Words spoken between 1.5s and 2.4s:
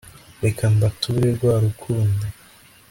rukondo